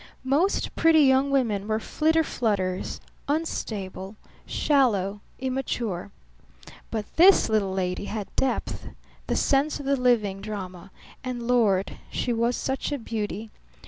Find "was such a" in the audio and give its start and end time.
12.33-12.97